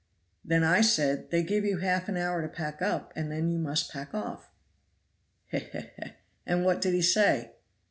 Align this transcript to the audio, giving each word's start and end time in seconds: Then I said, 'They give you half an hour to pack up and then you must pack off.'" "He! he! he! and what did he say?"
Then 0.43 0.63
I 0.63 0.81
said, 0.81 1.29
'They 1.29 1.43
give 1.43 1.63
you 1.63 1.77
half 1.77 2.09
an 2.09 2.17
hour 2.17 2.41
to 2.41 2.47
pack 2.47 2.81
up 2.81 3.13
and 3.15 3.31
then 3.31 3.51
you 3.51 3.59
must 3.59 3.91
pack 3.91 4.15
off.'" 4.15 4.49
"He! 5.45 5.59
he! 5.59 5.79
he! 5.95 6.13
and 6.43 6.65
what 6.65 6.81
did 6.81 6.95
he 6.95 7.03
say?" 7.03 7.51